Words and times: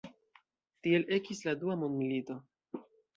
Tiel 0.87 1.05
ekis 1.17 1.41
la 1.47 1.53
Dua 1.65 1.75
mondmilito. 1.83 2.39